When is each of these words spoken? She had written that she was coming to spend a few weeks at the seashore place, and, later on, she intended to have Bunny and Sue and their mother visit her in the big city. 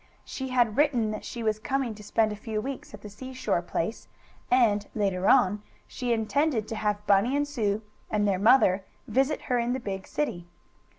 She 0.25 0.47
had 0.47 0.77
written 0.77 1.11
that 1.11 1.23
she 1.23 1.43
was 1.43 1.59
coming 1.59 1.93
to 1.93 2.01
spend 2.01 2.31
a 2.31 2.35
few 2.35 2.59
weeks 2.59 2.91
at 2.95 3.01
the 3.03 3.07
seashore 3.11 3.61
place, 3.61 4.07
and, 4.49 4.83
later 4.95 5.29
on, 5.29 5.61
she 5.85 6.11
intended 6.11 6.67
to 6.69 6.75
have 6.75 7.05
Bunny 7.05 7.35
and 7.35 7.47
Sue 7.47 7.83
and 8.09 8.27
their 8.27 8.39
mother 8.39 8.83
visit 9.07 9.43
her 9.43 9.59
in 9.59 9.73
the 9.73 9.79
big 9.79 10.07
city. 10.07 10.47